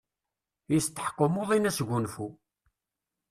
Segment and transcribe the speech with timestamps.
[0.73, 2.27] Yesteḥq umuḍin asgunfu.